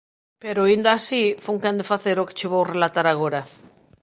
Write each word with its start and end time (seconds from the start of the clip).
Pero, 0.43 0.69
inda 0.75 0.91
así, 0.93 1.23
fun 1.43 1.57
quen 1.61 1.75
de 1.79 1.85
facer 1.91 2.15
o 2.21 2.27
que 2.27 2.37
che 2.37 2.51
vou 2.53 2.63
relatar 2.73 3.05
agora. 3.09 3.41